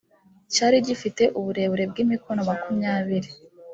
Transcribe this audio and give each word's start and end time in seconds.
cyari 0.53 0.77
gifite 0.87 1.23
uburebure 1.37 1.83
bw’imikono 1.91 2.39
makumyabiri 2.49 3.29